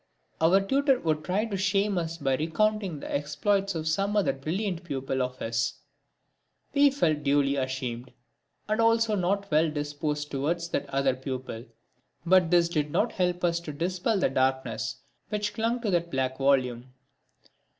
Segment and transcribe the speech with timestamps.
[0.41, 4.83] Our tutor would try to shame us by recounting the exploits of some other brilliant
[4.83, 5.75] pupil of his.
[6.73, 8.11] We felt duly ashamed,
[8.67, 11.65] and also not well disposed towards that other pupil,
[12.25, 16.93] but this did not help to dispel the darkness which clung to that black volume.